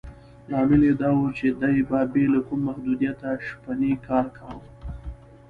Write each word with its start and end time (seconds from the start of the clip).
لامل 0.49 0.81
یې 0.87 0.93
دا 1.01 1.09
و 1.17 1.21
چې 1.37 1.47
دې 1.61 1.75
به 1.89 1.99
بې 2.11 2.23
له 2.33 2.39
کوم 2.47 2.59
محدودیته 2.67 3.29
شپنی 3.47 3.91
کار 4.07 4.25
کاوه. 4.37 4.67